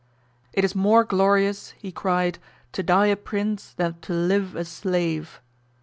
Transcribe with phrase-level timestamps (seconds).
[0.51, 2.39] "It is more glorious," he cried,
[2.71, 5.39] "to die a prince, than to live a slave."